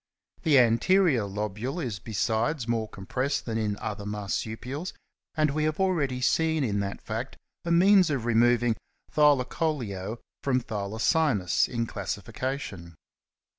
[0.41, 4.93] The anterior lobule is besides more compressed than in other Marsupials,
[5.35, 8.75] and we have already seen in that fact a means of removing
[9.13, 12.95] Thylacoleo from Thylacinus in classi fication.